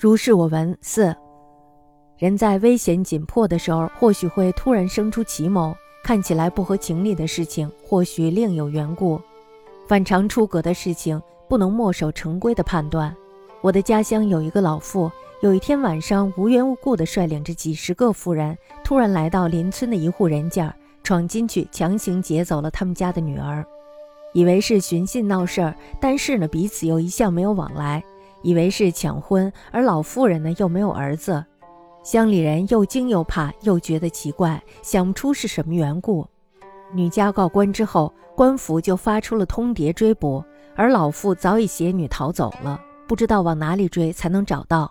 [0.00, 1.14] 如是我闻四。
[2.16, 9.20] 人在危险紧迫的时候，或许会突然生出奇谋，看起来不合情理的事情，或许另有缘故。
[9.86, 13.14] 反常出格的事情，不能墨守成规的判断。
[13.60, 15.10] 我的家乡有一个老妇，
[15.42, 20.74] 有一天晚上无缘无故地率领着几十个妇人，突然来到邻村的一户人家，
[21.04, 23.62] 闯进去强行劫走了他们家的女儿，
[24.32, 28.02] 以为是寻衅闹事儿，但是呢彼此又一向没有往来。
[28.42, 31.44] 以为是抢婚，而老妇人呢又没有儿子，
[32.02, 36.26] 乡里人又惊又怕，又觉得奇怪，想不出是什么缘故。
[36.92, 40.42] 女家告官之后，官府就发出了通牒追捕，
[40.74, 44.90] 而老妇早已携女逃走了，不知道往哪里追才能找到。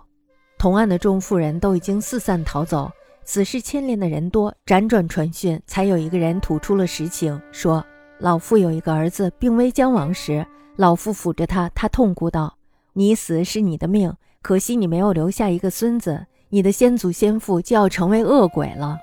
[0.57, 2.91] 同案的众妇人都已经四散逃走，
[3.23, 7.83] 此事牵连的人多，辗转传讯，才有一个人吐出了实情，说
[8.19, 10.45] 老妇有一个儿子病危将亡时，
[10.75, 12.53] 老妇抚着他，他痛哭道。
[12.93, 18.97] 你死是你的命，可惜你没有留下一个孙子，你的先祖先父就要成为恶鬼了。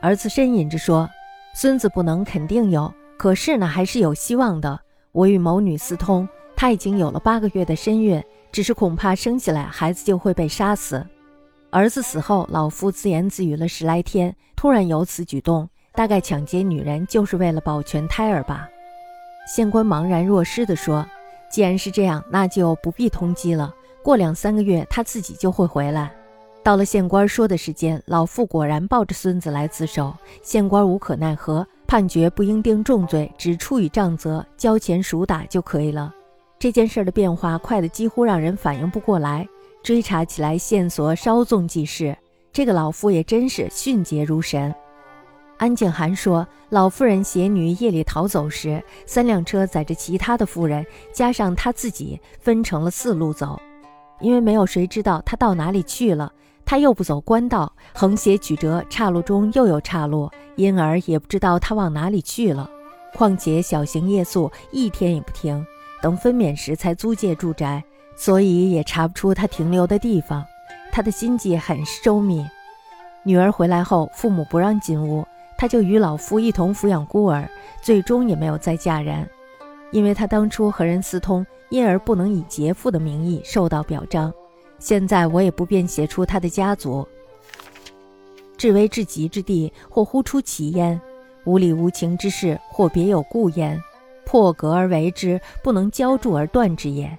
[0.00, 1.08] 儿子呻吟着说
[1.54, 4.78] ：“孙子不能肯定有，可是呢，还是有希望的。
[5.12, 11.04] 我与某女私通，她已经有了八个月的身孕，只是恐怕生下来孩子就会被杀死。
[11.70, 18.68] 儿子死后，老夫自言自语了十来天，突然有此举动，大概抢劫女人就是为了保全胎儿吧。”
[19.52, 21.06] 县官茫然若失地说。
[21.50, 23.74] 既然是这样，那就不必通缉了。
[24.02, 26.10] 过两三个月，他自己就会回来。
[26.62, 30.14] 到了县官说的时间，老妇果然抱着孙子来自首。
[30.42, 36.14] 县官无可奈何，判决不应定重罪，只处以杖责，交钱赎打就可以了。
[36.58, 39.48] 这件事的变化快得几乎让人反应不过来。
[39.82, 42.14] 追查起来，线索稍纵即逝。
[42.52, 44.74] 这个老妇也真是迅捷如神。
[45.58, 53.60] 安静涵说：“老妇人携女夜里逃走时，三辆车载着其他的妇人，加上她自己，分成了四路走。
[54.20, 56.32] 因为没有谁知道她到哪里去了，
[56.64, 62.70] 她又不走官道，横斜曲折，岔路中又有岔路，因而也不知道她往哪里去了。
[63.12, 65.66] 况且小行夜宿，一天也不停，
[66.00, 67.82] 等分娩时才租借住宅，
[68.14, 70.44] 所以也查不出她停留的地方。
[70.92, 72.46] 她的心计很是周密。
[73.24, 75.26] 女儿回来后，父母不让进屋。”
[75.58, 77.46] 他就与老夫一同抚养孤儿，
[77.82, 79.28] 最终也没有再嫁人，
[79.90, 84.32] 因为他当初和人私通，因而不能以劫富的名义受到表彰。
[84.78, 87.06] 现在我也不便写出他的家族。
[88.56, 90.96] 至危至极之地，或呼出奇焉；
[91.44, 93.82] 无理无情之事，或别有故焉。
[94.24, 97.18] 破格而为之，不能浇筑而断之也。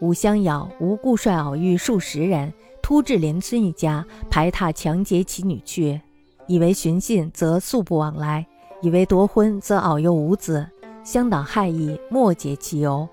[0.00, 6.00] 吾相咬，无故率偶遇数十人，突至邻村一家，排闼强劫其女去。
[6.48, 8.44] 以为寻衅，则素不往来；
[8.82, 10.66] 以为夺婚，则媪幼无子，
[11.04, 13.08] 乡党害意，莫解其由。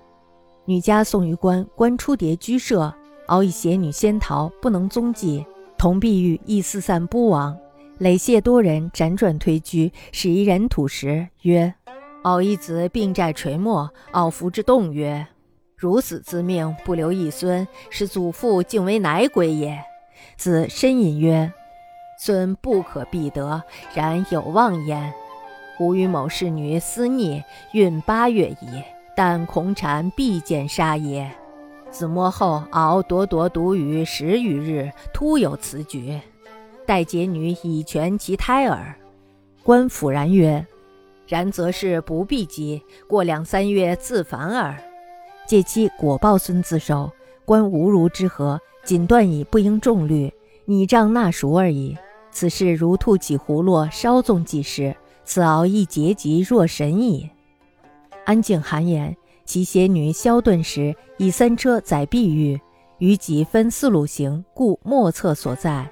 [0.64, 2.92] 女家送于官，官出牒居舍，
[3.26, 5.46] 敖以携女先逃，不能踪迹。
[5.78, 7.56] 同碧玉亦四散不往，
[7.98, 9.92] 累谢多人，辗转退居。
[10.10, 11.72] 使一人土时，曰
[12.24, 15.26] ：“敖一子病债垂没，敖夫之动曰：
[15.76, 19.78] 如死自命，不留一孙，使祖父竟为乃鬼也。”
[20.38, 21.52] 子呻吟曰。
[22.18, 23.62] 孙不可必得，
[23.94, 25.12] 然有望焉。
[25.78, 28.82] 吾与某侍女私逆，孕八月矣，
[29.14, 31.30] 但恐产必见杀也。
[31.90, 36.18] 子摸后，敖咄咄独语十余日，突有此举，
[36.86, 38.94] 待解女以全其胎耳。
[39.62, 40.66] 官府然曰
[41.28, 44.76] ：“然则是不必急，过两三月自凡耳。”
[45.46, 47.12] 借期果报孙自首，
[47.44, 50.32] 官无如之何，仅断以不应重虑，
[50.64, 51.96] 拟杖纳赎而已。
[52.36, 54.94] 此事如兔起葫芦，稍纵即逝。
[55.24, 57.30] 此敖亦结疾若神矣。
[58.26, 59.16] 安静含言，
[59.46, 62.60] 其携女萧遁时，以三车载碧玉，
[62.98, 65.90] 于己分四路行，故莫测所在。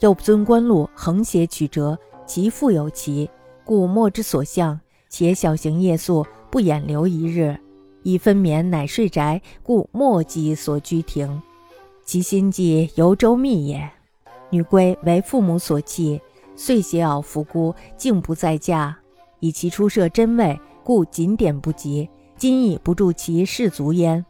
[0.00, 3.28] 又不遵官路，横斜曲折，其复有其，
[3.62, 4.80] 故莫之所向。
[5.10, 7.54] 且小行夜宿，不掩留一日，
[8.02, 11.42] 以分娩乃睡宅，故莫及所居庭。
[12.02, 13.90] 其心计尤周密也。
[14.52, 16.20] 女归为父母所弃，
[16.54, 18.94] 遂携袄服孤，竟不在嫁。
[19.40, 22.08] 以其出涉真位，故仅典不及。
[22.36, 24.24] 今已不著其士族焉。